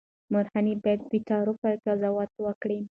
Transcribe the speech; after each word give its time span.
مورخین 0.31 0.67
باید 0.83 1.01
بېطرفه 1.11 1.69
قضاوت 1.85 2.31
وکړي. 2.45 2.77